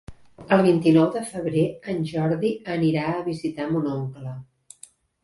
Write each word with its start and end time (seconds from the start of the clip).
El 0.55 0.61
vint-i-nou 0.67 1.03
de 1.15 1.19
febrer 1.33 1.65
en 1.93 1.99
Jordi 2.11 2.51
anirà 2.77 3.05
a 3.11 3.21
visitar 3.29 3.69
mon 3.75 3.91
oncle. 3.97 4.35